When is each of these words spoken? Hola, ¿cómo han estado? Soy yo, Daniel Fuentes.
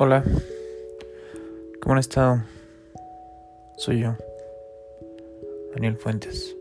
Hola, 0.00 0.22
¿cómo 1.80 1.94
han 1.94 1.98
estado? 1.98 2.44
Soy 3.78 4.02
yo, 4.02 4.14
Daniel 5.74 5.96
Fuentes. 5.96 6.57